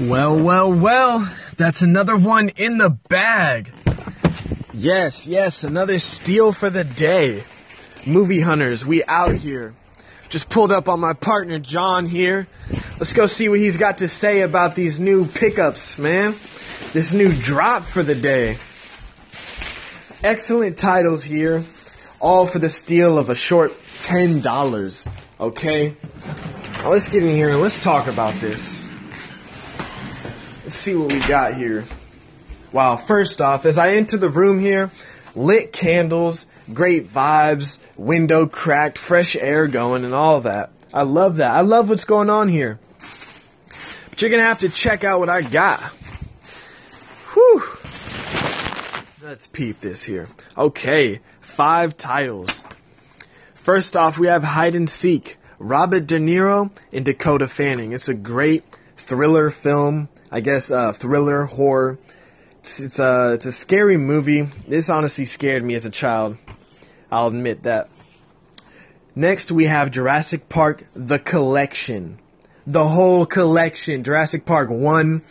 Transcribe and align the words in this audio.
Well, 0.00 0.38
well, 0.38 0.72
well, 0.72 1.28
that's 1.56 1.82
another 1.82 2.16
one 2.16 2.50
in 2.50 2.78
the 2.78 2.90
bag. 2.90 3.72
Yes, 4.72 5.26
yes, 5.26 5.64
another 5.64 5.98
steal 5.98 6.52
for 6.52 6.70
the 6.70 6.84
day. 6.84 7.42
Movie 8.06 8.40
hunters, 8.40 8.86
we 8.86 9.02
out 9.04 9.34
here. 9.34 9.74
Just 10.28 10.50
pulled 10.50 10.70
up 10.70 10.88
on 10.88 11.00
my 11.00 11.14
partner 11.14 11.58
John 11.58 12.06
here. 12.06 12.46
Let's 13.00 13.12
go 13.12 13.26
see 13.26 13.48
what 13.48 13.58
he's 13.58 13.76
got 13.76 13.98
to 13.98 14.06
say 14.06 14.42
about 14.42 14.76
these 14.76 15.00
new 15.00 15.26
pickups, 15.26 15.98
man. 15.98 16.36
This 16.92 17.12
new 17.12 17.32
drop 17.32 17.82
for 17.82 18.04
the 18.04 18.14
day. 18.14 18.56
Excellent 20.22 20.78
titles 20.78 21.24
here, 21.24 21.64
all 22.20 22.46
for 22.46 22.60
the 22.60 22.68
steal 22.68 23.18
of 23.18 23.30
a 23.30 23.34
short 23.34 23.72
$10. 23.72 25.08
Okay? 25.40 25.96
Now 26.74 26.90
let's 26.90 27.08
get 27.08 27.24
in 27.24 27.30
here 27.30 27.50
and 27.50 27.60
let's 27.60 27.82
talk 27.82 28.06
about 28.06 28.34
this. 28.34 28.87
Let's 30.68 30.76
see 30.76 30.94
what 30.94 31.10
we 31.10 31.20
got 31.20 31.54
here. 31.54 31.86
Wow, 32.74 32.96
first 32.96 33.40
off, 33.40 33.64
as 33.64 33.78
I 33.78 33.94
enter 33.94 34.18
the 34.18 34.28
room 34.28 34.60
here, 34.60 34.90
lit 35.34 35.72
candles, 35.72 36.44
great 36.74 37.08
vibes, 37.08 37.78
window 37.96 38.46
cracked, 38.46 38.98
fresh 38.98 39.34
air 39.34 39.66
going, 39.66 40.04
and 40.04 40.12
all 40.12 40.42
that. 40.42 40.70
I 40.92 41.04
love 41.04 41.36
that. 41.36 41.52
I 41.52 41.62
love 41.62 41.88
what's 41.88 42.04
going 42.04 42.28
on 42.28 42.48
here. 42.48 42.78
But 44.10 44.20
you're 44.20 44.30
gonna 44.30 44.42
have 44.42 44.58
to 44.58 44.68
check 44.68 45.04
out 45.04 45.20
what 45.20 45.30
I 45.30 45.40
got. 45.40 45.80
Whew. 47.32 47.62
Let's 49.22 49.46
peep 49.46 49.80
this 49.80 50.02
here. 50.02 50.28
Okay, 50.54 51.20
five 51.40 51.96
titles. 51.96 52.62
First 53.54 53.96
off, 53.96 54.18
we 54.18 54.26
have 54.26 54.44
Hide 54.44 54.74
and 54.74 54.90
Seek. 54.90 55.38
Robert 55.58 56.06
De 56.06 56.18
Niro 56.18 56.70
and 56.92 57.06
Dakota 57.06 57.48
Fanning. 57.48 57.92
It's 57.92 58.10
a 58.10 58.14
great 58.14 58.64
thriller 58.98 59.48
film. 59.48 60.10
I 60.30 60.40
guess 60.40 60.70
uh, 60.70 60.92
thriller 60.92 61.44
horror. 61.44 61.98
It's, 62.60 62.80
it's 62.80 62.98
a 62.98 63.32
it's 63.32 63.46
a 63.46 63.52
scary 63.52 63.96
movie. 63.96 64.42
This 64.66 64.90
honestly 64.90 65.24
scared 65.24 65.64
me 65.64 65.74
as 65.74 65.86
a 65.86 65.90
child. 65.90 66.36
I'll 67.10 67.28
admit 67.28 67.62
that. 67.62 67.88
Next, 69.14 69.50
we 69.50 69.64
have 69.66 69.90
Jurassic 69.90 70.48
Park: 70.48 70.86
The 70.94 71.18
Collection, 71.18 72.18
the 72.66 72.88
whole 72.88 73.24
collection. 73.24 74.04
Jurassic 74.04 74.44
Park 74.44 74.68
One, 74.68 75.22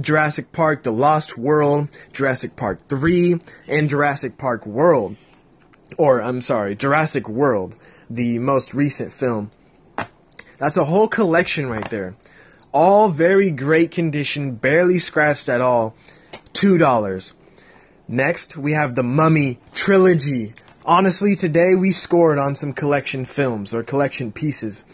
Jurassic 0.00 0.52
Park: 0.52 0.84
The 0.84 0.92
Lost 0.92 1.36
World, 1.36 1.88
Jurassic 2.12 2.56
Park 2.56 2.88
Three, 2.88 3.38
and 3.68 3.90
Jurassic 3.90 4.38
Park 4.38 4.64
World. 4.64 5.16
Or 5.98 6.20
I'm 6.20 6.40
sorry, 6.40 6.74
Jurassic 6.74 7.28
World, 7.28 7.74
the 8.08 8.38
most 8.38 8.72
recent 8.72 9.12
film. 9.12 9.50
That's 10.58 10.78
a 10.78 10.86
whole 10.86 11.08
collection 11.08 11.68
right 11.68 11.88
there 11.90 12.16
all 12.72 13.08
very 13.08 13.50
great 13.50 13.90
condition, 13.90 14.56
barely 14.56 14.98
scratched 14.98 15.48
at 15.48 15.60
all. 15.60 15.94
$2. 16.52 17.32
Next, 18.08 18.56
we 18.56 18.72
have 18.72 18.94
the 18.94 19.02
Mummy 19.02 19.58
Trilogy. 19.72 20.54
Honestly, 20.84 21.34
today 21.34 21.74
we 21.74 21.90
scored 21.90 22.38
on 22.38 22.54
some 22.54 22.72
collection 22.72 23.24
films 23.24 23.74
or 23.74 23.82
collection 23.82 24.30
pieces. 24.30 24.84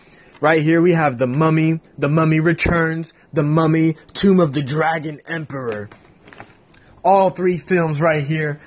Right 0.41 0.63
here 0.63 0.81
we 0.81 0.93
have 0.93 1.19
The 1.19 1.27
Mummy, 1.27 1.81
The 1.97 2.09
Mummy 2.09 2.41
Returns, 2.41 3.13
The 3.33 3.45
Mummy, 3.45 3.97
Tomb 4.13 4.41
of 4.41 4.55
the 4.55 4.63
Dragon 4.63 5.21
Emperor. 5.27 5.89
All 7.05 7.31
three 7.31 7.59
films 7.59 8.01
right 8.01 8.25
here. 8.25 8.61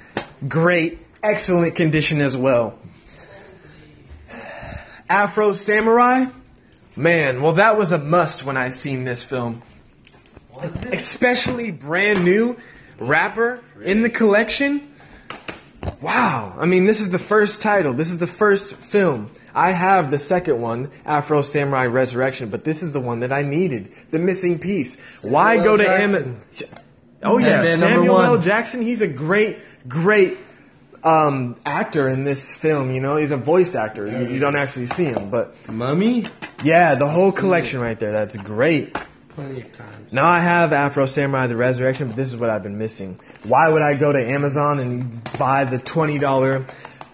Great, 0.47 0.99
excellent 1.21 1.75
condition 1.75 2.21
as 2.21 2.37
well. 2.37 2.79
Afro 5.09 5.51
Samurai, 5.51 6.27
Man, 6.95 7.41
well, 7.41 7.53
that 7.53 7.77
was 7.77 7.91
a 7.91 7.97
must 7.97 8.43
when 8.43 8.57
I 8.57 8.69
seen 8.69 9.03
this 9.03 9.23
film. 9.23 9.61
Especially 10.91 11.71
brand 11.71 12.23
new 12.23 12.57
wrapper 12.99 13.61
in 13.83 14.01
the 14.01 14.09
collection. 14.09 14.93
Wow. 16.01 16.55
I 16.57 16.65
mean, 16.65 16.85
this 16.85 17.01
is 17.01 17.09
the 17.09 17.19
first 17.19 17.61
title. 17.61 17.93
This 17.93 18.09
is 18.09 18.17
the 18.17 18.27
first 18.27 18.75
film. 18.77 19.29
I 19.53 19.71
have 19.71 20.11
the 20.11 20.19
second 20.19 20.61
one, 20.61 20.91
Afro 21.05 21.41
Samurai 21.41 21.85
Resurrection, 21.85 22.49
but 22.49 22.63
this 22.63 22.81
is 22.81 22.91
the 22.91 22.99
one 22.99 23.19
that 23.21 23.31
I 23.31 23.41
needed. 23.41 23.91
The 24.11 24.19
missing 24.19 24.59
piece. 24.59 24.95
Why 25.21 25.57
go 25.57 25.77
to 25.77 25.87
Amazon? 25.87 26.41
Oh 27.23 27.37
yeah, 27.37 27.77
Samuel 27.77 28.21
L. 28.21 28.37
Jackson. 28.37 28.81
He's 28.81 29.01
a 29.01 29.07
great, 29.07 29.59
great 29.87 30.37
um, 31.03 31.55
actor 31.65 32.09
in 32.09 32.23
this 32.23 32.53
film. 32.53 32.91
You 32.91 32.99
know, 32.99 33.15
he's 33.15 33.31
a 33.31 33.37
voice 33.37 33.75
actor. 33.75 34.05
You, 34.07 34.33
you 34.33 34.39
don't 34.39 34.55
actually 34.55 34.87
see 34.87 35.05
him, 35.05 35.29
but 35.29 35.55
Mummy. 35.69 36.25
Yeah, 36.65 36.95
the 36.95 37.07
whole 37.07 37.31
collection 37.31 37.79
right 37.79 37.99
there. 37.99 38.11
That's 38.11 38.35
great. 38.37 38.97
Plenty 39.29 39.61
of 39.61 39.77
times. 39.77 40.11
Now 40.11 40.25
I 40.25 40.39
have 40.39 40.73
Afro 40.73 41.05
Samurai: 41.05 41.45
The 41.45 41.55
Resurrection, 41.55 42.07
but 42.07 42.15
this 42.15 42.29
is 42.29 42.37
what 42.37 42.49
I've 42.49 42.63
been 42.63 42.79
missing. 42.79 43.19
Why 43.43 43.69
would 43.69 43.83
I 43.83 43.93
go 43.93 44.11
to 44.11 44.19
Amazon 44.19 44.79
and 44.79 45.23
buy 45.37 45.65
the 45.65 45.77
twenty 45.77 46.17
dollar 46.17 46.65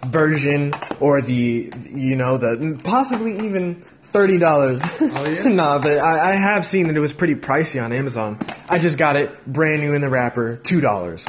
version 0.06 0.74
or 1.02 1.22
the 1.22 1.70
you 1.92 2.16
know 2.16 2.38
the 2.38 2.80
possibly 2.82 3.46
even 3.46 3.84
thirty 4.04 4.38
dollars? 4.38 4.80
Oh 5.02 5.28
yeah. 5.28 5.44
nah, 5.50 5.80
but 5.80 5.98
I, 5.98 6.32
I 6.32 6.34
have 6.36 6.66
seen 6.66 6.88
that 6.88 6.96
it 6.96 7.02
was 7.02 7.12
pretty 7.12 7.36
pricey 7.36 7.84
on 7.84 7.92
Amazon. 7.92 8.40
I 8.70 8.80
just 8.80 8.98
got 8.98 9.18
it 9.18 9.46
brand 9.46 9.82
new 9.82 9.94
in 9.94 10.02
the 10.02 10.10
wrapper, 10.10 10.62
two 10.64 10.80
dollars. 10.80 11.28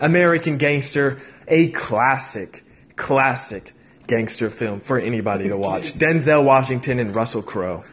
American 0.00 0.56
Gangster, 0.56 1.18
a 1.48 1.70
classic, 1.70 2.64
classic 2.94 3.72
gangster 4.06 4.50
film 4.50 4.80
for 4.80 4.98
anybody 4.98 5.48
to 5.48 5.56
watch. 5.56 5.92
Denzel 5.94 6.44
Washington 6.44 6.98
and 6.98 7.14
Russell 7.14 7.42
Crowe. 7.42 7.84